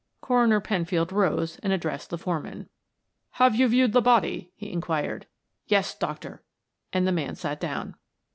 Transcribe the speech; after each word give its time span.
Coroner 0.19 0.59
Penfield 0.59 1.11
rose 1.11 1.59
and 1.59 1.71
addressed 1.71 2.09
the 2.09 2.17
foreman. 2.17 2.67
"Have 3.33 3.53
you 3.53 3.67
viewed 3.67 3.93
the 3.93 4.01
body?" 4.01 4.51
he 4.55 4.71
inquired. 4.71 5.27
"Yes, 5.67 5.93
doctor," 5.93 6.41
and 6.91 7.05
the 7.05 7.11
man 7.11 7.35
sat 7.35 7.59
down. 7.59 7.93